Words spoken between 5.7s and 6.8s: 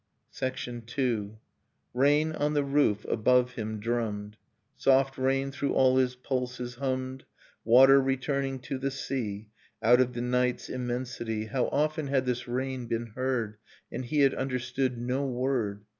all his pulses